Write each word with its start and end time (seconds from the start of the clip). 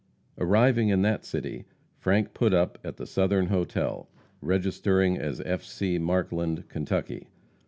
Arrived 0.39 0.79
in 0.79 1.03
that 1.03 1.23
city, 1.23 1.65
Frank 1.99 2.33
put 2.33 2.55
up 2.55 2.79
at 2.83 2.97
the 2.97 3.05
Southern 3.05 3.49
Hotel, 3.49 4.09
registering 4.41 5.15
as 5.15 5.39
"F. 5.45 5.61
C. 5.63 5.99
Markland, 5.99 6.67
Kentucky." 6.69 7.27